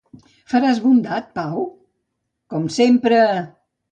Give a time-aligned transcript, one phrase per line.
[0.53, 1.61] Faràs bondat, Pau?
[2.53, 3.23] Com sempre!